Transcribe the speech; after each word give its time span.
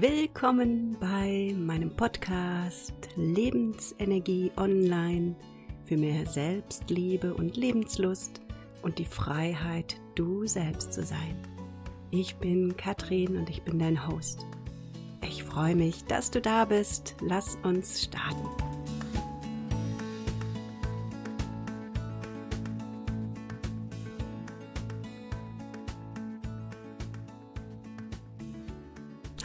Willkommen 0.00 0.94
bei 1.00 1.54
meinem 1.56 1.88
Podcast 1.88 2.92
Lebensenergie 3.16 4.52
Online 4.58 5.34
für 5.86 5.96
mehr 5.96 6.26
Selbstliebe 6.26 7.32
und 7.32 7.56
Lebenslust 7.56 8.42
und 8.82 8.98
die 8.98 9.06
Freiheit, 9.06 9.96
du 10.14 10.46
selbst 10.46 10.92
zu 10.92 11.02
sein. 11.02 11.38
Ich 12.10 12.36
bin 12.36 12.76
Katrin 12.76 13.38
und 13.38 13.48
ich 13.48 13.62
bin 13.62 13.78
dein 13.78 14.06
Host. 14.06 14.44
Ich 15.22 15.42
freue 15.42 15.74
mich, 15.74 16.04
dass 16.04 16.30
du 16.30 16.42
da 16.42 16.66
bist. 16.66 17.16
Lass 17.22 17.56
uns 17.62 18.02
starten. 18.02 18.65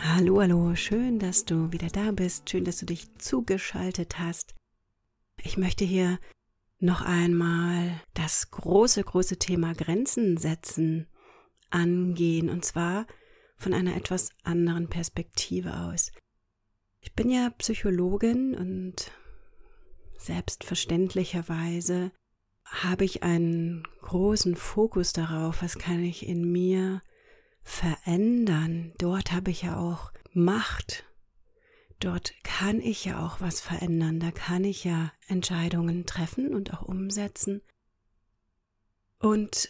Hallo, 0.04 0.42
hallo, 0.42 0.74
schön, 0.74 1.20
dass 1.20 1.46
du 1.46 1.72
wieder 1.72 1.90
da 1.90 2.12
bist, 2.12 2.50
schön, 2.50 2.66
dass 2.66 2.80
du 2.80 2.88
dich 2.88 3.16
zugeschaltet 3.20 4.18
hast. 4.18 4.56
Ich 5.44 5.60
möchte 5.60 5.86
hier 5.86 6.18
noch 6.80 7.04
einmal 7.04 8.02
das 8.16 8.50
große, 8.50 9.04
große 9.04 9.38
Thema 9.38 9.76
Grenzen 9.76 10.38
setzen 10.38 11.06
angehen, 11.70 12.50
und 12.50 12.66
zwar 12.66 13.06
von 13.58 13.76
einer 13.76 13.96
etwas 13.96 14.32
anderen 14.42 14.90
Perspektive 14.90 15.82
aus. 15.82 16.12
Ich 17.00 17.14
bin 17.14 17.30
ja 17.30 17.52
Psychologin 17.60 18.56
und 18.56 19.12
selbstverständlicherweise 20.18 22.12
habe 22.66 23.06
ich 23.06 23.22
einen 23.22 23.84
großen 24.02 24.56
Fokus 24.56 25.14
darauf, 25.14 25.62
was 25.62 25.78
kann 25.78 26.04
ich 26.04 26.26
in 26.28 26.52
mir 26.52 27.04
verändern. 27.64 28.94
Dort 28.98 29.32
habe 29.32 29.52
ich 29.52 29.64
ja 29.64 29.78
auch 29.78 30.12
Macht. 30.34 31.06
Dort 32.00 32.34
kann 32.44 32.80
ich 32.82 33.06
ja 33.06 33.26
auch 33.26 33.42
was 33.42 33.62
verändern. 33.62 34.20
Da 34.20 34.32
kann 34.32 34.64
ich 34.64 34.84
ja 34.84 35.12
Entscheidungen 35.28 36.06
treffen 36.06 36.54
und 36.54 36.74
auch 36.74 36.82
umsetzen. 36.82 37.62
Und 39.20 39.70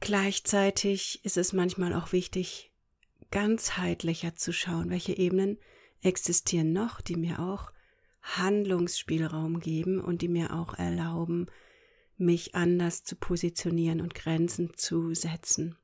gleichzeitig 0.00 1.24
ist 1.24 1.38
es 1.38 1.52
manchmal 1.52 1.94
auch 1.94 2.12
wichtig, 2.12 2.72
ganzheitlicher 3.30 4.34
zu 4.34 4.52
schauen, 4.52 4.90
welche 4.90 5.16
Ebenen 5.16 5.58
existieren 6.02 6.72
noch, 6.72 7.00
die 7.00 7.16
mir 7.16 7.40
auch 7.40 7.72
Handlungsspielraum 8.22 9.60
geben 9.60 10.00
und 10.00 10.20
die 10.20 10.28
mir 10.28 10.52
auch 10.52 10.74
erlauben, 10.74 11.46
mich 12.18 12.54
anders 12.54 13.04
zu 13.04 13.16
positionieren 13.16 14.00
und 14.00 14.14
Grenzen 14.14 14.72
zu 14.76 15.14
setzen. 15.14 15.76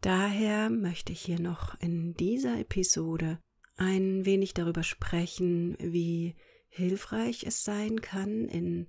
Daher 0.00 0.70
möchte 0.70 1.12
ich 1.12 1.22
hier 1.22 1.40
noch 1.40 1.78
in 1.80 2.14
dieser 2.14 2.58
Episode 2.58 3.38
ein 3.76 4.24
wenig 4.24 4.54
darüber 4.54 4.82
sprechen, 4.82 5.76
wie 5.80 6.34
hilfreich 6.68 7.44
es 7.44 7.64
sein 7.64 8.00
kann 8.00 8.48
in 8.48 8.88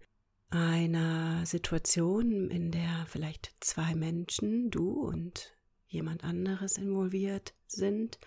einer 0.50 1.46
Situation, 1.46 2.50
in 2.50 2.72
der 2.72 3.06
vielleicht 3.08 3.56
zwei 3.60 3.96
Menschen, 3.96 4.70
du 4.70 4.92
und 4.92 5.58
jemand 5.88 6.24
anderes 6.24 6.78
involviert 6.78 7.54
sind, 7.66 8.20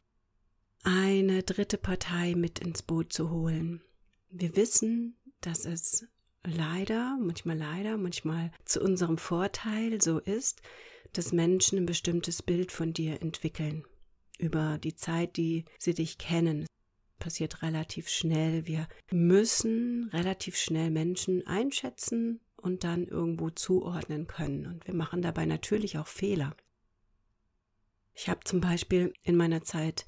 eine 0.83 1.43
dritte 1.43 1.79
Partei 1.79 2.35
mit 2.35 2.59
ins 2.59 2.83
Boot 2.83 3.13
zu 3.13 3.31
holen. 3.31 3.83
Wir 4.31 4.57
wissen, 4.57 5.17
dass 5.41 5.65
es 5.65 6.07
leider, 6.45 7.19
manchmal 7.21 7.57
leider, 7.57 7.97
manchmal 7.97 8.51
zu 8.65 8.81
unserem 8.81 9.19
Vorteil 9.19 10.01
so 10.01 10.19
ist, 10.19 10.63
dass 11.13 11.33
Menschen 11.33 11.79
ein 11.79 11.87
bestimmtes 11.87 12.43
Bild 12.43 12.73
von 12.73 12.93
dir 12.93 13.21
entwickeln. 13.23 13.85
Über 14.39 14.79
die 14.79 14.95
Zeit, 14.95 15.37
die 15.37 15.65
sie 15.79 15.95
dich 15.95 16.19
kennen. 16.19 16.67
Passiert 17.19 17.63
relativ 17.63 18.09
schnell. 18.09 18.67
Wir 18.67 18.89
müssen 19.11 20.09
relativ 20.13 20.57
schnell 20.57 20.91
Menschen 20.91 21.47
einschätzen 21.47 22.41
und 22.57 22.85
dann 22.85 23.07
irgendwo 23.07 23.51
zuordnen 23.51 24.27
können. 24.27 24.67
Und 24.67 24.87
wir 24.87 24.95
machen 24.95 25.21
dabei 25.21 25.45
natürlich 25.45 25.99
auch 25.99 26.07
Fehler. 26.07 26.57
Ich 28.15 28.29
habe 28.29 28.41
zum 28.45 28.61
Beispiel 28.61 29.13
in 29.23 29.37
meiner 29.37 29.63
Zeit 29.63 30.05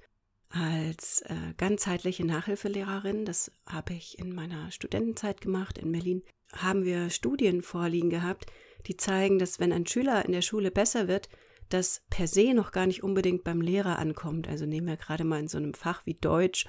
als 0.52 1.22
äh, 1.22 1.54
ganzheitliche 1.56 2.26
Nachhilfelehrerin, 2.26 3.24
das 3.24 3.50
habe 3.66 3.94
ich 3.94 4.18
in 4.18 4.34
meiner 4.34 4.70
Studentenzeit 4.70 5.40
gemacht 5.40 5.78
in 5.78 5.92
Berlin, 5.92 6.22
haben 6.52 6.84
wir 6.84 7.10
Studien 7.10 7.62
vorliegen 7.62 8.10
gehabt, 8.10 8.46
die 8.86 8.96
zeigen, 8.96 9.38
dass 9.38 9.60
wenn 9.60 9.72
ein 9.72 9.86
Schüler 9.86 10.24
in 10.24 10.32
der 10.32 10.42
Schule 10.42 10.70
besser 10.70 11.08
wird, 11.08 11.28
das 11.68 12.02
per 12.10 12.26
se 12.26 12.52
noch 12.52 12.72
gar 12.72 12.86
nicht 12.86 13.02
unbedingt 13.02 13.44
beim 13.44 13.60
Lehrer 13.60 13.98
ankommt. 13.98 14.46
Also 14.48 14.66
nehmen 14.66 14.86
wir 14.86 14.96
gerade 14.96 15.24
mal 15.24 15.40
in 15.40 15.48
so 15.48 15.58
einem 15.58 15.74
Fach 15.74 16.04
wie 16.04 16.14
Deutsch, 16.14 16.66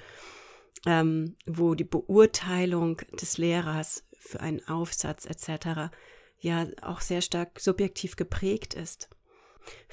ähm, 0.86 1.36
wo 1.46 1.74
die 1.74 1.84
Beurteilung 1.84 2.98
des 3.20 3.36
Lehrers 3.36 4.04
für 4.18 4.40
einen 4.40 4.66
Aufsatz 4.66 5.26
etc. 5.26 5.92
ja 6.38 6.66
auch 6.80 7.00
sehr 7.00 7.20
stark 7.20 7.60
subjektiv 7.60 8.16
geprägt 8.16 8.74
ist. 8.74 9.10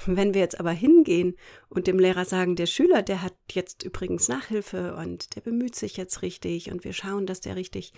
Wenn 0.06 0.34
wir 0.34 0.42
jetzt 0.42 0.60
aber 0.60 0.72
hingehen 0.72 1.36
und 1.70 1.88
dem 1.88 2.00
Lehrer 2.00 2.26
sagen, 2.26 2.56
der 2.56 2.66
Schüler, 2.66 3.02
der 3.02 3.22
hat 3.22 3.36
jetzt 3.52 3.84
übrigens 3.84 4.28
Nachhilfe 4.28 4.96
und 4.96 5.36
der 5.36 5.42
bemüht 5.42 5.76
sich 5.76 5.98
jetzt 5.98 6.22
richtig 6.22 6.72
und 6.72 6.84
wir 6.84 6.94
schauen, 6.94 7.26
dass 7.26 7.42
der 7.42 7.56
richtig, 7.56 7.94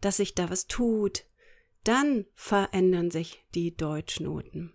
dass 0.00 0.18
sich 0.18 0.34
da 0.34 0.50
was 0.50 0.66
tut, 0.66 1.24
dann 1.84 2.26
verändern 2.34 3.10
sich 3.10 3.44
die 3.54 3.76
Deutschnoten. 3.76 4.72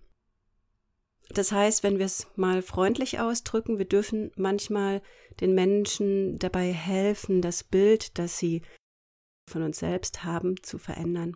Das 1.30 1.52
heißt, 1.52 1.84
wenn 1.84 1.98
wir 1.98 2.06
es 2.06 2.28
mal 2.36 2.62
freundlich 2.62 3.20
ausdrücken, 3.20 3.78
wir 3.78 3.86
dürfen 3.86 4.32
manchmal 4.36 5.02
den 5.40 5.56
Menschen 5.56 6.38
dabei 6.38 6.72
helfen, 6.72 7.42
das 7.42 7.64
Bild, 7.64 8.18
das 8.20 8.38
sie 8.38 8.62
von 9.48 9.64
uns 9.64 9.80
selbst 9.80 10.24
haben, 10.24 10.62
zu 10.62 10.78
verändern. 10.78 11.36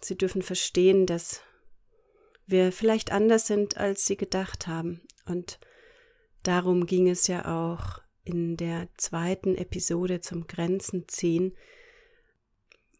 Sie 0.00 0.16
dürfen 0.16 0.42
verstehen, 0.42 1.06
dass 1.06 1.42
wir 2.48 2.72
vielleicht 2.72 3.12
anders 3.12 3.46
sind, 3.46 3.76
als 3.76 4.06
sie 4.06 4.16
gedacht 4.16 4.66
haben. 4.66 5.02
Und 5.26 5.60
darum 6.42 6.86
ging 6.86 7.08
es 7.08 7.26
ja 7.26 7.44
auch 7.44 8.00
in 8.24 8.56
der 8.56 8.88
zweiten 8.96 9.54
Episode 9.54 10.20
zum 10.20 10.46
Grenzen 10.46 11.08
ziehen, 11.08 11.54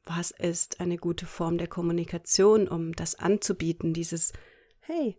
was 0.05 0.31
ist 0.31 0.81
eine 0.81 0.97
gute 0.97 1.27
Form 1.27 1.59
der 1.59 1.69
Kommunikation, 1.69 2.67
um 2.67 2.93
das 2.93 3.15
anzubieten, 3.15 3.93
dieses 3.93 4.33
Hey, 4.81 5.19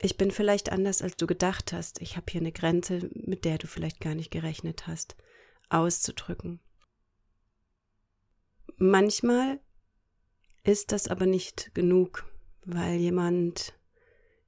ich 0.00 0.16
bin 0.16 0.30
vielleicht 0.30 0.70
anders, 0.70 1.00
als 1.02 1.16
du 1.16 1.26
gedacht 1.26 1.72
hast, 1.72 2.00
ich 2.02 2.16
habe 2.16 2.26
hier 2.30 2.42
eine 2.42 2.52
Grenze, 2.52 3.08
mit 3.14 3.44
der 3.44 3.58
du 3.58 3.66
vielleicht 3.66 4.00
gar 4.00 4.14
nicht 4.14 4.30
gerechnet 4.30 4.86
hast, 4.86 5.16
auszudrücken. 5.70 6.60
Manchmal 8.76 9.60
ist 10.62 10.92
das 10.92 11.08
aber 11.08 11.26
nicht 11.26 11.74
genug, 11.74 12.30
weil 12.68 12.98
jemand 12.98 13.74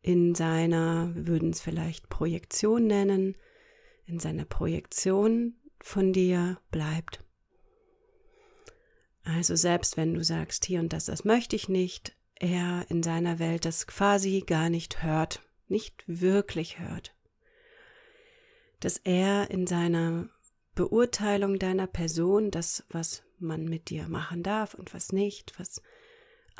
in 0.03 0.34
seiner, 0.34 1.14
wir 1.14 1.26
würden 1.26 1.50
es 1.50 1.60
vielleicht 1.60 2.08
Projektion 2.08 2.86
nennen, 2.86 3.36
in 4.04 4.19
seiner 4.19 4.44
Projektion 4.44 5.54
von 5.81 6.12
dir 6.12 6.58
bleibt. 6.70 7.25
Also 9.25 9.56
selbst 9.56 9.97
wenn 9.97 10.14
du 10.14 10.22
sagst, 10.22 10.64
hier 10.66 10.81
und 10.81 10.92
das, 10.92 11.06
das 11.06 11.25
möchte 11.25 11.56
ich 11.56 11.69
nicht, 11.69 12.14
er 12.34 12.84
in 12.91 13.03
seiner 13.03 13.38
Welt 13.38 13.64
das 13.64 13.86
quasi 13.86 14.42
gar 14.47 14.69
nicht 14.69 15.02
hört, 15.02 15.42
nicht 15.69 16.02
wirklich 16.06 16.78
hört. 16.78 17.14
Dass 18.81 18.97
er 18.98 19.50
in 19.50 19.66
seiner 19.66 20.28
Beurteilung 20.75 21.58
deiner 21.58 21.87
Person, 21.87 22.50
das, 22.50 22.84
was 22.91 23.22
man 23.38 23.64
mit 23.64 23.88
dir 23.91 24.08
machen 24.08 24.42
darf 24.42 24.75
und 24.75 24.92
was 24.92 25.12
nicht, 25.12 25.58
was 25.58 25.82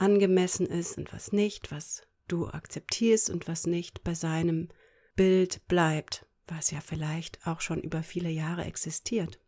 angemessen 0.01 0.67
ist 0.67 0.99
und 0.99 1.13
was 1.13 1.33
nicht, 1.33 1.71
was 1.71 2.03
du 2.29 2.49
akzeptierst 2.49 3.31
und 3.31 3.49
was 3.49 3.67
nicht, 3.67 4.03
bei 4.03 4.15
seinem 4.15 4.69
Bild 5.17 5.67
bleibt, 5.69 6.27
was 6.47 6.71
ja 6.71 6.81
vielleicht 6.81 7.47
auch 7.47 7.61
schon 7.61 7.81
über 7.81 8.03
viele 8.03 8.31
Jahre 8.31 8.65
existiert. 8.65 9.41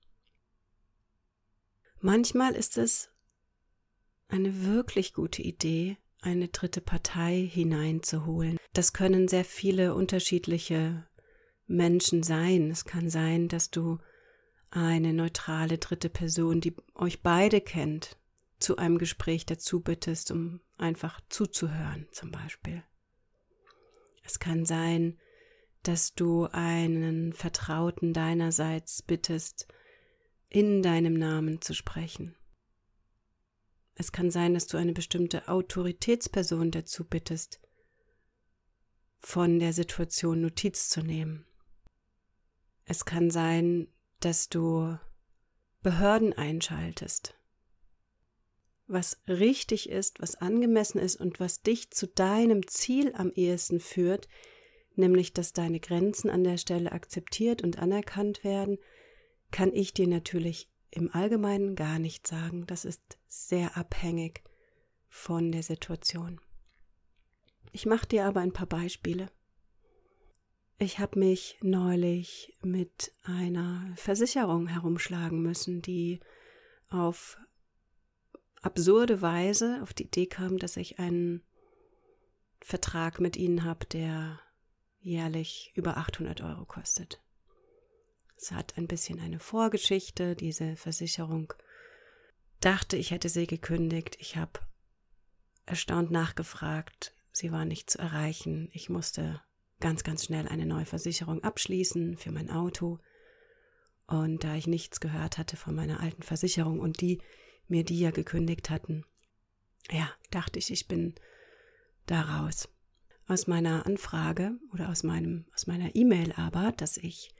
Manchmal 2.01 2.55
ist 2.55 2.79
es 2.79 3.11
eine 4.29 4.65
wirklich 4.65 5.15
gute 5.15 5.43
Idee, 5.43 5.97
eine 6.21 6.49
dritte 6.49 6.81
Partei 6.81 7.49
hineinzuholen. 7.51 8.59
Das 8.73 8.93
können 8.93 9.29
sehr 9.29 9.45
viele 9.45 9.95
unterschiedliche 9.95 11.07
Menschen 11.67 12.23
sein. 12.23 12.71
Es 12.71 12.85
kann 12.85 13.09
sein, 13.09 13.49
dass 13.49 13.71
du 13.71 13.99
eine 14.71 15.13
neutrale 15.13 15.79
dritte 15.79 16.09
Person, 16.09 16.61
die 16.61 16.75
euch 16.95 17.23
beide 17.23 17.61
kennt, 17.61 18.17
zu 18.63 18.77
einem 18.77 18.99
Gespräch 18.99 19.47
dazu 19.47 19.81
bittest, 19.81 20.31
um 20.31 20.61
einfach 20.79 21.21
zuzuhören, 21.29 22.09
zum 22.13 22.31
Beispiel. 22.31 22.83
Es 24.25 24.39
kann 24.39 24.65
sein, 24.65 25.19
dass 25.83 26.15
du 26.15 26.47
einen 26.47 27.33
Vertrauten 27.33 28.13
deinerseits 28.13 29.03
bittest, 29.03 29.67
in 30.49 30.83
deinem 30.83 31.15
Namen 31.15 31.61
zu 31.61 31.75
sprechen. 31.75 32.37
Es 33.95 34.13
kann 34.13 34.31
sein, 34.31 34.55
dass 34.55 34.67
du 34.67 34.77
eine 34.77 34.93
bestimmte 34.93 35.49
Autoritätsperson 35.49 36.71
dazu 36.71 37.05
bittest, 37.05 37.61
von 39.19 39.59
der 39.59 39.73
Situation 39.73 40.41
Notiz 40.41 40.89
zu 40.89 41.03
nehmen. 41.03 41.47
Es 42.85 43.05
kann 43.05 43.31
sein, 43.31 43.89
dass 44.21 44.49
du 44.49 44.99
Behörden 45.83 46.33
einschaltest. 46.33 47.35
Was 48.87 49.23
richtig 49.29 49.89
ist, 49.89 50.21
was 50.21 50.37
angemessen 50.37 50.99
ist 50.99 51.17
und 51.17 51.41
was 51.41 51.63
dich 51.63 51.91
zu 51.91 52.07
deinem 52.07 52.67
Ziel 52.67 53.13
am 53.15 53.33
ehesten 53.35 53.81
führt, 53.81 54.29
nämlich 54.97 55.33
dass 55.33 55.53
deine 55.53 55.81
Grenzen 55.81 56.29
an 56.29 56.45
der 56.45 56.59
Stelle 56.59 56.93
akzeptiert 56.93 57.63
und 57.63 57.79
anerkannt 57.79 58.45
werden, 58.45 58.79
kann 59.51 59.73
ich 59.73 59.95
dir 59.95 60.09
natürlich 60.09 60.69
im 60.91 61.11
Allgemeinen 61.15 61.75
gar 61.75 61.99
nicht 61.99 62.27
sagen. 62.27 62.67
Das 62.67 62.85
ist 62.85 63.19
sehr 63.29 63.77
abhängig 63.77 64.43
von 65.09 65.53
der 65.53 65.63
Situation. 65.63 66.41
Ich 67.73 67.87
mache 67.87 68.07
dir 68.07 68.27
aber 68.27 68.41
ein 68.41 68.53
paar 68.53 68.67
Beispiele. 68.67 69.31
Ich 70.79 70.99
habe 70.99 71.19
mich 71.19 71.57
neulich 71.63 72.59
mit 72.63 73.13
einer 73.23 73.93
Versicherung 73.97 74.67
herumschlagen 74.67 75.41
müssen, 75.41 75.81
die 75.81 76.21
auf 76.89 77.39
absurde 78.63 79.21
Weise 79.21 79.81
auf 79.83 79.93
die 79.93 80.05
Idee 80.05 80.27
kam, 80.27 80.59
dass 80.59 80.77
ich 80.77 80.99
einen 80.99 81.43
Vertrag 82.61 83.21
mit 83.21 83.37
ihnen 83.37 83.65
habe, 83.65 83.85
der 83.87 84.41
jährlich 85.01 85.73
über 85.75 85.97
800 85.97 86.41
Euro 86.43 86.65
kostet. 86.65 87.21
Es 88.37 88.53
hat 88.53 88.77
ein 88.77 88.87
bisschen 88.87 89.21
eine 89.21 89.39
Vorgeschichte, 89.39 90.35
diese 90.35 90.77
Versicherung. 90.77 91.53
Dachte, 92.61 92.97
ich 92.97 93.11
hätte 93.11 93.29
sie 93.29 93.47
gekündigt. 93.47 94.17
Ich 94.21 94.37
habe 94.37 94.61
erstaunt 95.67 96.11
nachgefragt. 96.11 97.15
Sie 97.33 97.51
war 97.53 97.65
nicht 97.65 97.91
zu 97.91 97.99
erreichen. 97.99 98.69
Ich 98.73 98.89
musste 98.89 99.41
ganz, 99.81 100.05
ganz 100.05 100.25
schnell 100.25 100.49
eine 100.49 100.67
neue 100.67 100.87
Versicherung 100.87 101.43
abschließen 101.43 102.17
für 102.17 102.31
mein 102.31 102.51
Auto. 102.51 103.01
Und 104.07 104.45
da 104.45 104.55
ich 104.55 104.67
nichts 104.67 105.01
gehört 105.01 105.39
hatte 105.39 105.57
von 105.57 105.75
meiner 105.75 106.01
alten 106.01 106.23
Versicherung 106.23 106.81
und 106.81 107.01
die 107.01 107.21
mir 107.73 107.85
die 107.85 107.99
ja 107.99 108.11
gekündigt 108.11 108.71
hatten, 108.71 109.05
ja, 109.91 110.09
dachte 110.31 110.59
ich, 110.59 110.71
ich 110.71 110.87
bin 110.87 111.15
da 112.07 112.21
raus. 112.21 112.69
Aus 113.27 113.47
meiner 113.47 113.87
Anfrage 113.87 114.53
oder 114.73 114.89
aus 114.91 115.03
meinem, 115.03 115.47
aus 115.55 115.67
meiner 115.67 115.97
E-Mail 115.97 116.33
aber, 116.37 116.73
dass 116.73 116.97
ich, 116.99 117.35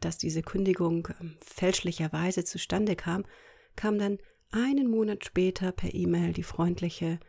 dass 0.00 0.18
diese 0.18 0.42
Kündigung 0.42 1.08
ähm, 1.20 1.36
fälschlicherweise 1.40 2.44
zustande 2.44 2.94
kam, 2.94 3.24
kam 3.74 3.98
dann 3.98 4.18
einen 4.50 4.90
Monat 4.90 5.24
später 5.24 5.72
per 5.72 5.94
E-Mail 5.94 6.32
die 6.32 6.42
freundliche 6.42 7.20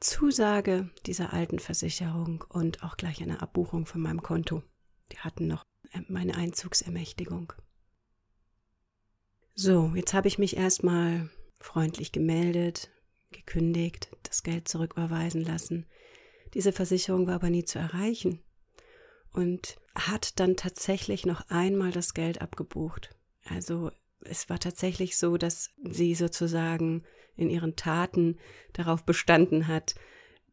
Zusage 0.00 0.90
dieser 1.06 1.32
alten 1.32 1.58
Versicherung 1.58 2.44
und 2.48 2.82
auch 2.82 2.96
gleich 2.96 3.22
eine 3.22 3.42
Abbuchung 3.42 3.86
von 3.86 4.00
meinem 4.00 4.22
Konto. 4.22 4.62
Die 5.12 5.18
hatten 5.18 5.46
noch 5.46 5.64
äh, 5.92 6.00
meine 6.08 6.34
Einzugsermächtigung. 6.36 7.52
So, 9.58 9.92
jetzt 9.94 10.12
habe 10.12 10.28
ich 10.28 10.36
mich 10.36 10.58
erstmal 10.58 11.30
freundlich 11.60 12.12
gemeldet, 12.12 12.90
gekündigt, 13.32 14.10
das 14.22 14.42
Geld 14.42 14.68
zurücküberweisen 14.68 15.42
lassen. 15.42 15.86
Diese 16.52 16.72
Versicherung 16.72 17.26
war 17.26 17.36
aber 17.36 17.48
nie 17.48 17.64
zu 17.64 17.78
erreichen 17.78 18.42
und 19.32 19.76
hat 19.94 20.38
dann 20.40 20.56
tatsächlich 20.56 21.24
noch 21.24 21.48
einmal 21.48 21.90
das 21.90 22.12
Geld 22.12 22.42
abgebucht. 22.42 23.16
Also 23.48 23.90
es 24.20 24.50
war 24.50 24.58
tatsächlich 24.58 25.16
so, 25.16 25.38
dass 25.38 25.70
sie 25.82 26.14
sozusagen 26.14 27.04
in 27.34 27.48
ihren 27.48 27.76
Taten 27.76 28.38
darauf 28.74 29.04
bestanden 29.04 29.68
hat, 29.68 29.94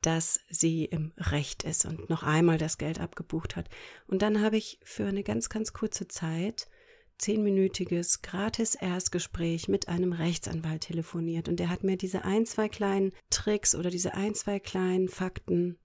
dass 0.02 0.40
sie 0.50 0.86
im 0.86 1.12
Recht 1.18 1.64
ist 1.64 1.84
und 1.84 2.10
noch 2.10 2.24
einmal 2.24 2.58
das 2.58 2.78
Geld 2.78 3.02
abgebucht 3.02 3.58
hat. 3.58 3.70
Und 4.08 4.22
dann 4.22 4.42
habe 4.42 4.56
ich 4.56 4.80
für 4.86 5.06
eine 5.06 5.24
ganz, 5.24 5.50
ganz 5.50 5.74
kurze 5.74 6.08
Zeit 6.08 6.70
zehnminütiges 7.18 8.22
gratis 8.22 8.76
Erstgespräch 8.76 9.68
mit 9.68 9.88
einem 9.88 10.14
Rechtsanwalt 10.14 10.82
telefoniert 10.82 11.48
und 11.48 11.60
der 11.60 11.70
hat 11.70 11.84
mir 11.84 11.98
diese 11.98 12.26
ein, 12.26 12.46
zwei 12.46 12.70
kleinen 12.70 13.14
Tricks 13.30 13.76
oder 13.76 13.90
diese 13.90 14.14
ein, 14.14 14.36
zwei 14.36 14.60
kleinen 14.60 15.10
Fakten 15.10 15.78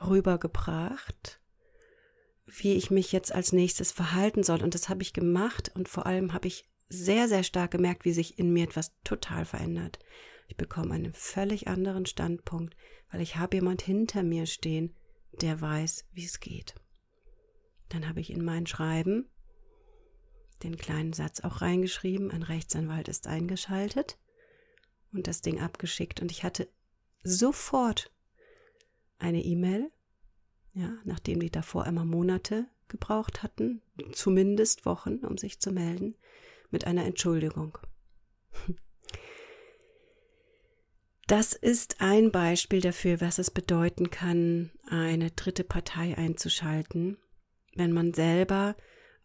rübergebracht, 0.00 1.40
wie 2.46 2.74
ich 2.74 2.90
mich 2.90 3.12
jetzt 3.12 3.32
als 3.32 3.52
nächstes 3.52 3.92
verhalten 3.92 4.42
soll. 4.42 4.62
Und 4.62 4.74
das 4.74 4.88
habe 4.88 5.02
ich 5.02 5.12
gemacht 5.12 5.70
und 5.74 5.88
vor 5.88 6.06
allem 6.06 6.32
habe 6.32 6.48
ich 6.48 6.68
sehr, 6.88 7.28
sehr 7.28 7.42
stark 7.42 7.70
gemerkt, 7.70 8.04
wie 8.04 8.12
sich 8.12 8.38
in 8.38 8.52
mir 8.52 8.64
etwas 8.64 8.92
total 9.04 9.44
verändert. 9.44 9.98
Ich 10.48 10.56
bekomme 10.56 10.94
einen 10.94 11.14
völlig 11.14 11.68
anderen 11.68 12.04
Standpunkt, 12.04 12.76
weil 13.10 13.22
ich 13.22 13.36
habe 13.36 13.56
jemand 13.56 13.80
hinter 13.82 14.22
mir 14.22 14.46
stehen, 14.46 14.94
der 15.40 15.60
weiß, 15.60 16.06
wie 16.12 16.24
es 16.24 16.40
geht. 16.40 16.74
Dann 17.88 18.08
habe 18.08 18.20
ich 18.20 18.30
in 18.30 18.44
mein 18.44 18.66
Schreiben 18.66 19.30
den 20.62 20.76
kleinen 20.76 21.12
Satz 21.12 21.40
auch 21.40 21.60
reingeschrieben, 21.60 22.30
ein 22.30 22.42
Rechtsanwalt 22.42 23.08
ist 23.08 23.26
eingeschaltet 23.26 24.18
und 25.12 25.26
das 25.26 25.42
Ding 25.42 25.60
abgeschickt 25.60 26.20
und 26.20 26.30
ich 26.30 26.44
hatte 26.44 26.68
sofort 27.22 28.10
eine 29.18 29.42
E-Mail, 29.42 29.90
ja, 30.74 30.92
nachdem 31.04 31.40
die 31.40 31.50
davor 31.50 31.86
immer 31.86 32.04
Monate 32.04 32.66
gebraucht 32.88 33.42
hatten, 33.42 33.82
zumindest 34.12 34.84
Wochen, 34.84 35.18
um 35.18 35.38
sich 35.38 35.60
zu 35.60 35.72
melden, 35.72 36.16
mit 36.70 36.86
einer 36.86 37.04
Entschuldigung. 37.04 37.78
Das 41.26 41.54
ist 41.54 42.00
ein 42.00 42.30
Beispiel 42.30 42.80
dafür, 42.80 43.20
was 43.20 43.38
es 43.38 43.50
bedeuten 43.50 44.10
kann, 44.10 44.70
eine 44.86 45.30
dritte 45.30 45.64
Partei 45.64 46.16
einzuschalten, 46.18 47.16
wenn 47.74 47.92
man 47.92 48.12
selber 48.12 48.76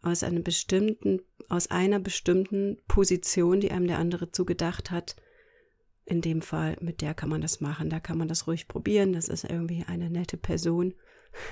aus 0.02 0.22
einem 0.22 0.42
bestimmten, 0.42 1.20
aus 1.48 1.70
einer 1.70 1.98
bestimmten 1.98 2.78
Position, 2.88 3.60
die 3.60 3.70
einem 3.70 3.86
der 3.86 3.98
andere 3.98 4.30
zugedacht 4.30 4.90
hat, 4.90 5.16
in 6.04 6.20
dem 6.20 6.40
Fall, 6.40 6.76
mit 6.80 7.02
der 7.02 7.14
kann 7.14 7.28
man 7.28 7.40
das 7.40 7.60
machen, 7.60 7.90
da 7.90 8.00
kann 8.00 8.16
man 8.16 8.28
das 8.28 8.46
ruhig 8.46 8.68
probieren, 8.68 9.12
das 9.12 9.28
ist 9.28 9.44
irgendwie 9.44 9.84
eine 9.86 10.08
nette 10.08 10.36
Person. 10.36 10.94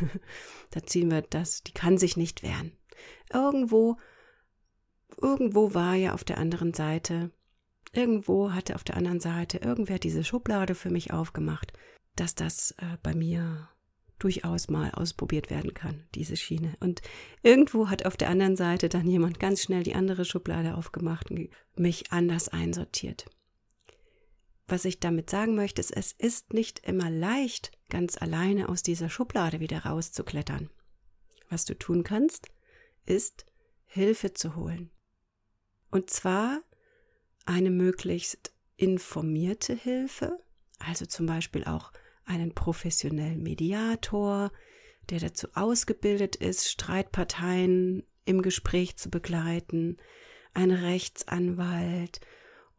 da 0.70 0.82
ziehen 0.82 1.10
wir 1.10 1.22
das, 1.22 1.62
die 1.62 1.72
kann 1.72 1.98
sich 1.98 2.16
nicht 2.16 2.42
wehren. 2.42 2.72
Irgendwo 3.32 3.98
irgendwo 5.20 5.74
war 5.74 5.94
ja 5.94 6.14
auf 6.14 6.24
der 6.24 6.38
anderen 6.38 6.74
Seite, 6.74 7.30
irgendwo 7.92 8.52
hatte 8.52 8.74
auf 8.74 8.84
der 8.84 8.96
anderen 8.96 9.20
Seite 9.20 9.58
irgendwer 9.58 9.98
diese 9.98 10.24
Schublade 10.24 10.74
für 10.74 10.90
mich 10.90 11.12
aufgemacht, 11.12 11.72
dass 12.16 12.34
das 12.34 12.72
äh, 12.72 12.96
bei 13.02 13.14
mir 13.14 13.68
durchaus 14.18 14.68
mal 14.68 14.90
ausprobiert 14.92 15.50
werden 15.50 15.74
kann, 15.74 16.04
diese 16.14 16.36
Schiene. 16.36 16.74
Und 16.80 17.02
irgendwo 17.42 17.90
hat 17.90 18.06
auf 18.06 18.16
der 18.16 18.30
anderen 18.30 18.56
Seite 18.56 18.88
dann 18.88 19.06
jemand 19.06 19.38
ganz 19.38 19.62
schnell 19.62 19.82
die 19.82 19.94
andere 19.94 20.24
Schublade 20.24 20.74
aufgemacht 20.76 21.30
und 21.30 21.50
mich 21.76 22.12
anders 22.12 22.48
einsortiert. 22.48 23.26
Was 24.68 24.84
ich 24.84 24.98
damit 24.98 25.30
sagen 25.30 25.54
möchte, 25.54 25.80
ist, 25.80 25.96
es 25.96 26.12
ist 26.12 26.52
nicht 26.52 26.80
immer 26.80 27.10
leicht, 27.10 27.70
ganz 27.88 28.20
alleine 28.20 28.68
aus 28.68 28.82
dieser 28.82 29.08
Schublade 29.08 29.60
wieder 29.60 29.80
rauszuklettern. 29.80 30.70
Was 31.48 31.64
du 31.64 31.78
tun 31.78 32.02
kannst, 32.02 32.48
ist 33.04 33.46
Hilfe 33.84 34.32
zu 34.32 34.56
holen. 34.56 34.90
Und 35.90 36.10
zwar 36.10 36.62
eine 37.44 37.70
möglichst 37.70 38.52
informierte 38.76 39.74
Hilfe, 39.74 40.38
also 40.78 41.06
zum 41.06 41.26
Beispiel 41.26 41.64
auch 41.64 41.92
einen 42.26 42.54
professionellen 42.54 43.42
Mediator, 43.42 44.52
der 45.10 45.20
dazu 45.20 45.48
ausgebildet 45.54 46.36
ist, 46.36 46.68
Streitparteien 46.68 48.02
im 48.24 48.42
Gespräch 48.42 48.96
zu 48.96 49.08
begleiten, 49.08 49.96
ein 50.52 50.70
Rechtsanwalt 50.70 52.20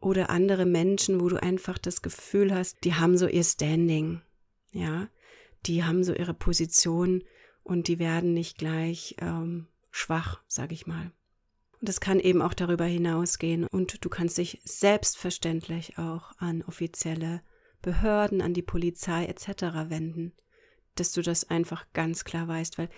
oder 0.00 0.30
andere 0.30 0.66
Menschen, 0.66 1.20
wo 1.20 1.28
du 1.28 1.42
einfach 1.42 1.78
das 1.78 2.02
Gefühl 2.02 2.54
hast, 2.54 2.84
die 2.84 2.94
haben 2.94 3.16
so 3.16 3.26
ihr 3.26 3.44
Standing, 3.44 4.20
ja, 4.70 5.08
die 5.66 5.84
haben 5.84 6.04
so 6.04 6.12
ihre 6.12 6.34
Position 6.34 7.24
und 7.62 7.88
die 7.88 7.98
werden 7.98 8.34
nicht 8.34 8.58
gleich 8.58 9.16
ähm, 9.20 9.66
schwach, 9.90 10.40
sag 10.46 10.72
ich 10.72 10.86
mal. 10.86 11.10
Und 11.80 11.88
es 11.88 12.00
kann 12.00 12.20
eben 12.20 12.42
auch 12.42 12.54
darüber 12.54 12.84
hinausgehen 12.84 13.66
und 13.66 14.04
du 14.04 14.08
kannst 14.08 14.38
dich 14.38 14.60
selbstverständlich 14.64 15.98
auch 15.98 16.32
an 16.38 16.62
offizielle 16.62 17.42
Behörden, 17.82 18.40
an 18.40 18.54
die 18.54 18.62
Polizei 18.62 19.26
etc. 19.26 19.88
wenden, 19.88 20.32
dass 20.94 21.12
du 21.12 21.22
das 21.22 21.48
einfach 21.48 21.86
ganz 21.92 22.24
klar 22.24 22.48
weißt, 22.48 22.78
weil 22.78 22.88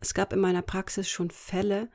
es 0.00 0.14
gab 0.14 0.32
in 0.32 0.40
meiner 0.40 0.62
Praxis 0.62 1.08
schon 1.08 1.30
Fälle, 1.30 1.90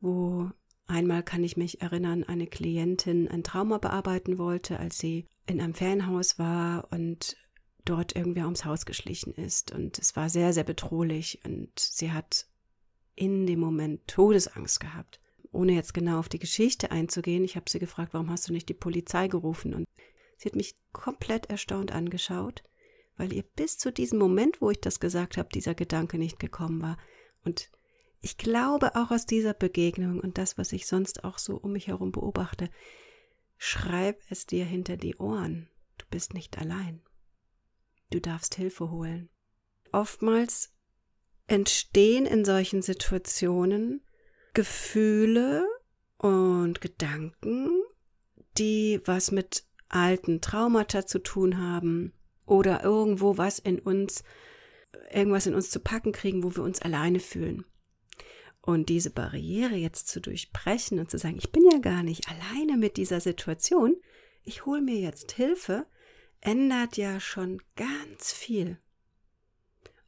wo 0.00 0.50
einmal 0.86 1.22
kann 1.22 1.44
ich 1.44 1.56
mich 1.56 1.80
erinnern, 1.80 2.24
eine 2.24 2.46
Klientin 2.46 3.28
ein 3.28 3.44
Trauma 3.44 3.78
bearbeiten 3.78 4.38
wollte, 4.38 4.80
als 4.80 4.98
sie 4.98 5.26
in 5.46 5.60
einem 5.60 5.74
Ferienhaus 5.74 6.38
war 6.38 6.88
und 6.90 7.36
dort 7.84 8.16
irgendwer 8.16 8.44
ums 8.44 8.64
Haus 8.64 8.84
geschlichen 8.84 9.32
ist 9.32 9.72
und 9.72 9.98
es 9.98 10.16
war 10.16 10.28
sehr, 10.28 10.52
sehr 10.52 10.64
bedrohlich 10.64 11.40
und 11.44 11.78
sie 11.78 12.10
hat 12.10 12.46
in 13.14 13.46
dem 13.46 13.60
Moment 13.60 14.08
Todesangst 14.08 14.80
gehabt 14.80 15.20
ohne 15.56 15.72
jetzt 15.72 15.94
genau 15.94 16.18
auf 16.18 16.28
die 16.28 16.38
Geschichte 16.38 16.90
einzugehen, 16.90 17.44
ich 17.44 17.56
habe 17.56 17.68
sie 17.68 17.78
gefragt, 17.78 18.14
warum 18.14 18.30
hast 18.30 18.48
du 18.48 18.52
nicht 18.52 18.68
die 18.68 18.74
Polizei 18.74 19.26
gerufen? 19.28 19.74
Und 19.74 19.86
sie 20.36 20.48
hat 20.48 20.56
mich 20.56 20.74
komplett 20.92 21.46
erstaunt 21.46 21.92
angeschaut, 21.92 22.62
weil 23.16 23.32
ihr 23.32 23.42
bis 23.42 23.78
zu 23.78 23.92
diesem 23.92 24.18
Moment, 24.18 24.60
wo 24.60 24.70
ich 24.70 24.80
das 24.80 25.00
gesagt 25.00 25.36
habe, 25.36 25.48
dieser 25.52 25.74
Gedanke 25.74 26.18
nicht 26.18 26.38
gekommen 26.38 26.82
war. 26.82 26.98
Und 27.44 27.70
ich 28.20 28.36
glaube 28.36 28.94
auch 28.96 29.10
aus 29.10 29.26
dieser 29.26 29.54
Begegnung 29.54 30.20
und 30.20 30.38
das, 30.38 30.58
was 30.58 30.72
ich 30.72 30.86
sonst 30.86 31.24
auch 31.24 31.38
so 31.38 31.56
um 31.56 31.72
mich 31.72 31.86
herum 31.86 32.12
beobachte, 32.12 32.70
schreib 33.56 34.20
es 34.30 34.46
dir 34.46 34.64
hinter 34.64 34.96
die 34.96 35.16
Ohren. 35.16 35.68
Du 35.98 36.06
bist 36.10 36.34
nicht 36.34 36.58
allein. 36.58 37.02
Du 38.10 38.20
darfst 38.20 38.54
Hilfe 38.54 38.90
holen. 38.90 39.30
Oftmals 39.92 40.72
entstehen 41.46 42.26
in 42.26 42.44
solchen 42.44 42.82
Situationen 42.82 44.02
Gefühle 44.52 45.66
und 46.18 46.80
Gedanken, 46.80 47.70
die 48.58 49.00
was 49.04 49.30
mit 49.30 49.64
alten 49.88 50.40
Traumata 50.40 51.06
zu 51.06 51.18
tun 51.18 51.58
haben 51.58 52.12
oder 52.44 52.82
irgendwo 52.82 53.38
was 53.38 53.58
in 53.58 53.78
uns, 53.78 54.24
irgendwas 55.10 55.46
in 55.46 55.54
uns 55.54 55.70
zu 55.70 55.80
packen 55.80 56.12
kriegen, 56.12 56.42
wo 56.42 56.54
wir 56.54 56.62
uns 56.62 56.80
alleine 56.82 57.20
fühlen. 57.20 57.64
Und 58.60 58.88
diese 58.88 59.10
Barriere 59.10 59.76
jetzt 59.76 60.08
zu 60.08 60.20
durchbrechen 60.20 60.98
und 60.98 61.10
zu 61.10 61.18
sagen, 61.18 61.36
ich 61.38 61.52
bin 61.52 61.64
ja 61.70 61.78
gar 61.78 62.02
nicht 62.02 62.28
alleine 62.28 62.76
mit 62.76 62.96
dieser 62.96 63.20
Situation, 63.20 63.96
ich 64.42 64.66
hole 64.66 64.80
mir 64.80 64.98
jetzt 64.98 65.32
Hilfe, 65.32 65.86
ändert 66.40 66.96
ja 66.96 67.20
schon 67.20 67.62
ganz 67.76 68.32
viel. 68.32 68.78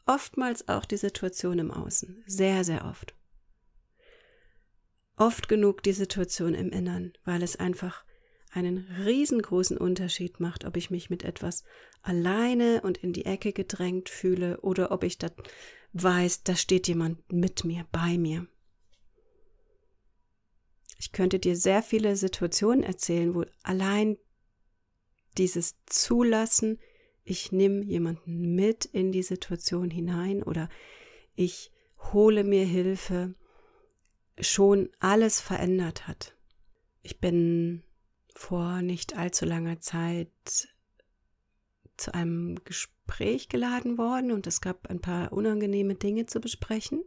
Oftmals 0.06 0.68
auch 0.68 0.84
die 0.84 0.96
Situation 0.96 1.58
im 1.58 1.70
Außen, 1.70 2.24
sehr, 2.26 2.64
sehr 2.64 2.84
oft. 2.84 3.14
Oft 5.16 5.48
genug 5.48 5.82
die 5.82 5.92
Situation 5.92 6.54
im 6.54 6.70
Innern, 6.70 7.12
weil 7.24 7.42
es 7.42 7.56
einfach 7.56 8.04
einen 8.52 8.78
riesengroßen 9.04 9.76
Unterschied 9.76 10.40
macht, 10.40 10.64
ob 10.64 10.76
ich 10.76 10.90
mich 10.90 11.10
mit 11.10 11.24
etwas 11.24 11.64
alleine 12.02 12.80
und 12.82 12.98
in 12.98 13.12
die 13.12 13.26
Ecke 13.26 13.52
gedrängt 13.52 14.08
fühle 14.08 14.60
oder 14.60 14.90
ob 14.90 15.04
ich 15.04 15.18
da 15.18 15.30
weiß, 15.92 16.44
da 16.44 16.56
steht 16.56 16.88
jemand 16.88 17.32
mit 17.32 17.64
mir, 17.64 17.86
bei 17.92 18.18
mir. 18.18 18.46
Ich 20.98 21.12
könnte 21.12 21.38
dir 21.38 21.56
sehr 21.56 21.82
viele 21.82 22.16
Situationen 22.16 22.82
erzählen, 22.82 23.34
wo 23.34 23.44
allein 23.62 24.18
dieses 25.36 25.76
Zulassen, 25.86 26.78
ich 27.24 27.52
nehme 27.52 27.84
jemanden 27.84 28.54
mit 28.54 28.84
in 28.84 29.12
die 29.12 29.22
Situation 29.22 29.90
hinein 29.90 30.42
oder 30.42 30.68
ich 31.36 31.70
hole 32.12 32.42
mir 32.42 32.64
Hilfe, 32.64 33.34
schon 34.40 34.90
alles 34.98 35.40
verändert 35.40 36.08
hat. 36.08 36.36
Ich 37.02 37.20
bin 37.20 37.84
vor 38.38 38.82
nicht 38.82 39.16
allzu 39.16 39.44
langer 39.44 39.80
Zeit 39.80 40.30
zu 41.96 42.14
einem 42.14 42.62
Gespräch 42.62 43.48
geladen 43.48 43.98
worden 43.98 44.30
und 44.30 44.46
es 44.46 44.60
gab 44.60 44.86
ein 44.88 45.00
paar 45.00 45.32
unangenehme 45.32 45.96
Dinge 45.96 46.26
zu 46.26 46.40
besprechen. 46.40 47.02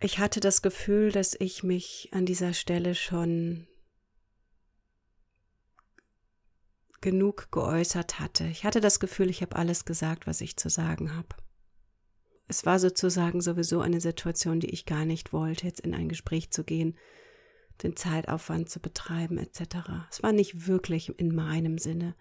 Ich 0.00 0.18
hatte 0.18 0.40
das 0.40 0.62
Gefühl, 0.62 1.12
dass 1.12 1.36
ich 1.38 1.62
mich 1.62 2.08
an 2.12 2.24
dieser 2.24 2.54
Stelle 2.54 2.94
schon 2.94 3.66
genug 7.02 7.52
geäußert 7.52 8.20
hatte. 8.20 8.46
Ich 8.46 8.64
hatte 8.64 8.80
das 8.80 9.00
Gefühl, 9.00 9.28
ich 9.28 9.42
habe 9.42 9.56
alles 9.56 9.84
gesagt, 9.84 10.26
was 10.26 10.40
ich 10.40 10.56
zu 10.56 10.70
sagen 10.70 11.14
habe. 11.14 11.28
Es 12.48 12.64
war 12.64 12.78
sozusagen 12.78 13.42
sowieso 13.42 13.82
eine 13.82 14.00
Situation, 14.00 14.60
die 14.60 14.70
ich 14.70 14.86
gar 14.86 15.04
nicht 15.04 15.34
wollte, 15.34 15.66
jetzt 15.66 15.80
in 15.80 15.94
ein 15.94 16.08
Gespräch 16.08 16.50
zu 16.50 16.64
gehen, 16.64 16.96
den 17.82 17.96
Zeitaufwand 17.96 18.68
zu 18.68 18.80
betreiben 18.80 19.38
etc. 19.38 19.76
Es 20.10 20.22
war 20.22 20.32
nicht 20.32 20.66
wirklich 20.66 21.18
in 21.18 21.34
meinem 21.34 21.78
Sinne. 21.78 22.14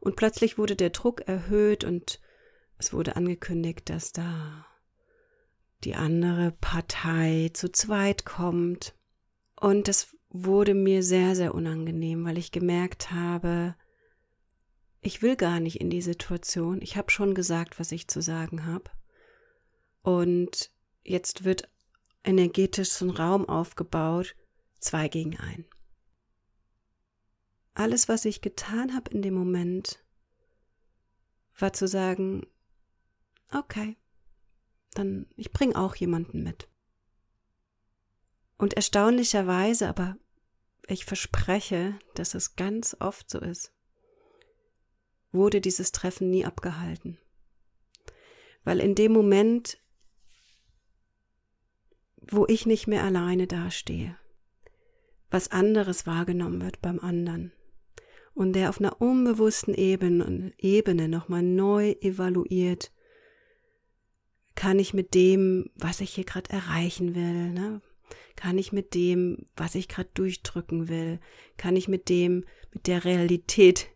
Und 0.00 0.16
plötzlich 0.16 0.58
wurde 0.58 0.76
der 0.76 0.90
Druck 0.90 1.22
erhöht 1.22 1.84
und 1.84 2.20
es 2.78 2.92
wurde 2.92 3.16
angekündigt, 3.16 3.90
dass 3.90 4.12
da 4.12 4.66
die 5.84 5.94
andere 5.94 6.52
Partei 6.60 7.50
zu 7.52 7.70
zweit 7.70 8.24
kommt. 8.24 8.94
Und 9.60 9.88
das 9.88 10.16
wurde 10.30 10.74
mir 10.74 11.02
sehr, 11.02 11.34
sehr 11.34 11.54
unangenehm, 11.54 12.24
weil 12.24 12.38
ich 12.38 12.52
gemerkt 12.52 13.10
habe, 13.10 13.74
ich 15.00 15.22
will 15.22 15.36
gar 15.36 15.60
nicht 15.60 15.80
in 15.80 15.90
die 15.90 16.02
Situation. 16.02 16.80
Ich 16.82 16.96
habe 16.96 17.10
schon 17.10 17.34
gesagt, 17.34 17.78
was 17.78 17.92
ich 17.92 18.08
zu 18.08 18.20
sagen 18.20 18.66
habe. 18.66 18.90
Und 20.02 20.70
jetzt 21.02 21.44
wird 21.44 21.68
energetisch 22.24 22.90
so 22.90 23.06
ein 23.06 23.10
Raum 23.10 23.48
aufgebaut, 23.48 24.34
zwei 24.78 25.08
gegen 25.08 25.36
ein. 25.38 25.64
Alles, 27.74 28.08
was 28.08 28.24
ich 28.24 28.40
getan 28.40 28.94
habe 28.94 29.10
in 29.10 29.22
dem 29.22 29.34
Moment, 29.34 30.02
war 31.56 31.72
zu 31.72 31.86
sagen, 31.86 32.46
okay, 33.52 33.96
dann 34.92 35.26
ich 35.36 35.52
bringe 35.52 35.76
auch 35.76 35.94
jemanden 35.94 36.42
mit. 36.42 36.68
Und 38.56 38.74
erstaunlicherweise, 38.74 39.88
aber 39.88 40.16
ich 40.88 41.04
verspreche, 41.04 41.98
dass 42.14 42.34
es 42.34 42.56
ganz 42.56 42.96
oft 42.98 43.30
so 43.30 43.38
ist, 43.38 43.72
wurde 45.30 45.60
dieses 45.60 45.92
Treffen 45.92 46.30
nie 46.30 46.44
abgehalten. 46.44 47.18
Weil 48.64 48.80
in 48.80 48.94
dem 48.94 49.12
Moment, 49.12 49.78
wo 52.16 52.46
ich 52.46 52.66
nicht 52.66 52.86
mehr 52.86 53.04
alleine 53.04 53.46
dastehe, 53.46 54.18
was 55.30 55.50
anderes 55.50 56.06
wahrgenommen 56.06 56.62
wird 56.62 56.80
beim 56.80 56.98
anderen 56.98 57.52
und 58.38 58.52
der 58.52 58.68
auf 58.68 58.78
einer 58.78 59.00
unbewussten 59.00 59.74
Ebene, 59.74 60.52
Ebene 60.58 61.08
nochmal 61.08 61.42
neu 61.42 61.96
evaluiert, 62.00 62.92
kann 64.54 64.78
ich 64.78 64.94
mit 64.94 65.14
dem, 65.14 65.70
was 65.74 66.00
ich 66.00 66.10
hier 66.10 66.24
gerade 66.24 66.50
erreichen 66.50 67.16
will, 67.16 67.50
ne? 67.50 67.82
kann 68.36 68.56
ich 68.56 68.70
mit 68.70 68.94
dem, 68.94 69.46
was 69.56 69.74
ich 69.74 69.88
gerade 69.88 70.08
durchdrücken 70.14 70.88
will, 70.88 71.18
kann 71.56 71.74
ich 71.74 71.88
mit 71.88 72.08
dem, 72.08 72.44
mit 72.72 72.86
der 72.86 73.04
Realität, 73.04 73.88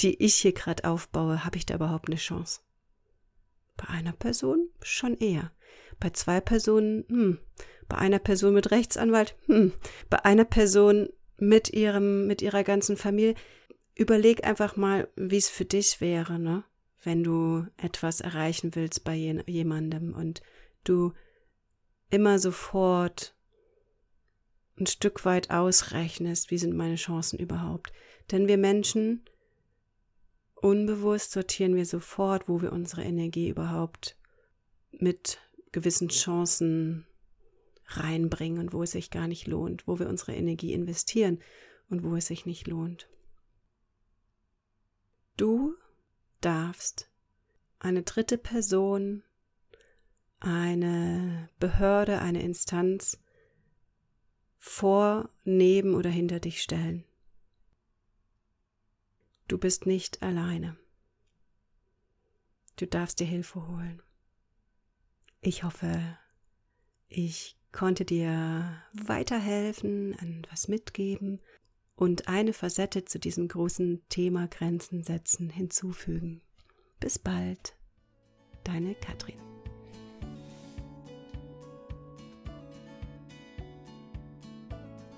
die 0.00 0.14
ich 0.22 0.36
hier 0.36 0.52
gerade 0.52 0.84
aufbaue, 0.84 1.44
habe 1.44 1.58
ich 1.58 1.66
da 1.66 1.74
überhaupt 1.74 2.08
eine 2.08 2.16
Chance? 2.16 2.60
Bei 3.76 3.88
einer 3.88 4.12
Person 4.12 4.70
schon 4.80 5.14
eher. 5.18 5.52
Bei 5.98 6.08
zwei 6.08 6.40
Personen, 6.40 7.04
hm, 7.08 7.38
bei 7.90 7.98
einer 7.98 8.20
Person 8.20 8.54
mit 8.54 8.70
Rechtsanwalt, 8.70 9.36
hm, 9.46 9.72
bei 10.08 10.24
einer 10.24 10.44
Person 10.44 11.10
mit 11.36 11.70
ihrem, 11.70 12.26
mit 12.26 12.40
ihrer 12.40 12.62
ganzen 12.62 12.96
Familie. 12.96 13.34
Überleg 13.94 14.46
einfach 14.46 14.76
mal, 14.76 15.08
wie 15.16 15.36
es 15.36 15.50
für 15.50 15.66
dich 15.66 16.00
wäre, 16.00 16.38
ne? 16.38 16.64
Wenn 17.02 17.24
du 17.24 17.66
etwas 17.76 18.20
erreichen 18.20 18.74
willst 18.74 19.04
bei 19.04 19.14
jemandem 19.14 20.14
und 20.14 20.42
du 20.84 21.12
immer 22.10 22.38
sofort 22.38 23.34
ein 24.78 24.86
Stück 24.86 25.24
weit 25.24 25.50
ausrechnest, 25.50 26.50
wie 26.50 26.58
sind 26.58 26.76
meine 26.76 26.96
Chancen 26.96 27.38
überhaupt. 27.38 27.92
Denn 28.30 28.48
wir 28.48 28.58
Menschen, 28.58 29.24
unbewusst 30.54 31.32
sortieren 31.32 31.74
wir 31.74 31.86
sofort, 31.86 32.48
wo 32.48 32.62
wir 32.62 32.72
unsere 32.72 33.02
Energie 33.02 33.48
überhaupt 33.48 34.16
mit 34.92 35.38
gewissen 35.72 36.08
Chancen 36.08 37.06
reinbringen 37.96 38.58
und 38.58 38.72
wo 38.72 38.82
es 38.82 38.92
sich 38.92 39.10
gar 39.10 39.28
nicht 39.28 39.46
lohnt, 39.46 39.86
wo 39.86 39.98
wir 39.98 40.08
unsere 40.08 40.34
Energie 40.34 40.72
investieren 40.72 41.40
und 41.88 42.02
wo 42.02 42.16
es 42.16 42.26
sich 42.26 42.46
nicht 42.46 42.66
lohnt. 42.66 43.08
Du 45.36 45.74
darfst 46.40 47.10
eine 47.78 48.02
dritte 48.02 48.38
Person, 48.38 49.22
eine 50.38 51.48
Behörde, 51.58 52.20
eine 52.20 52.42
Instanz 52.42 53.18
vor, 54.58 55.30
neben 55.44 55.94
oder 55.94 56.10
hinter 56.10 56.38
dich 56.38 56.62
stellen. 56.62 57.04
Du 59.48 59.58
bist 59.58 59.86
nicht 59.86 60.22
alleine. 60.22 60.76
Du 62.76 62.86
darfst 62.86 63.18
dir 63.20 63.26
Hilfe 63.26 63.66
holen. 63.66 64.02
Ich 65.40 65.64
hoffe, 65.64 66.18
ich 67.08 67.59
konnte 67.72 68.04
dir 68.04 68.82
weiterhelfen, 68.92 70.14
und 70.20 70.46
was 70.50 70.68
mitgeben 70.68 71.40
und 71.96 72.28
eine 72.28 72.52
Facette 72.52 73.04
zu 73.04 73.18
diesem 73.18 73.48
großen 73.48 74.02
Thema 74.08 74.48
Grenzen 74.48 75.02
setzen 75.02 75.50
hinzufügen. 75.50 76.40
Bis 76.98 77.18
bald, 77.18 77.74
deine 78.64 78.94
Katrin. 78.94 79.36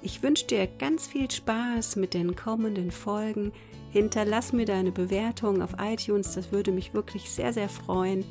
Ich 0.05 0.21
wünsche 0.25 0.47
dir 0.47 0.67
ganz 0.67 1.07
viel 1.07 1.31
Spaß 1.31 1.95
mit 1.95 2.13
den 2.15 2.35
kommenden 2.35 2.91
Folgen. 2.91 3.53
Hinterlass 3.91 4.53
mir 4.53 4.67
deine 4.67 4.91
Bewertung 4.91 5.63
auf 5.63 5.77
iTunes, 5.79 6.35
das 6.35 6.51
würde 6.51 6.73
mich 6.73 6.93
wirklich 6.93 7.31
sehr, 7.31 7.53
sehr 7.53 7.69
freuen. 7.69 8.25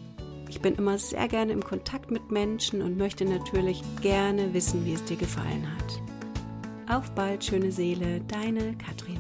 Ich 0.52 0.60
bin 0.60 0.76
immer 0.76 0.98
sehr 0.98 1.30
gerne 1.30 1.54
im 1.54 1.64
Kontakt 1.64 2.12
mit 2.12 2.30
Menschen 2.30 2.82
und 2.82 2.98
möchte 2.98 3.24
natürlich 3.24 3.82
gerne 4.02 4.54
wissen, 4.54 4.86
wie 4.86 4.92
es 4.92 5.04
dir 5.06 5.16
gefallen 5.16 5.66
hat. 5.78 6.94
Auf 6.94 7.10
bald, 7.12 7.46
schöne 7.46 7.72
Seele, 7.72 8.20
deine 8.28 8.76
Katrin. 8.76 9.11